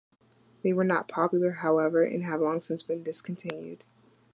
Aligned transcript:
They 0.63 0.73
were 0.73 0.83
not 0.83 1.07
popular, 1.07 1.51
however, 1.51 2.01
and 2.01 2.23
have 2.23 2.41
long 2.41 2.61
since 2.63 2.81
been 2.81 3.03
discontinued. 3.03 3.83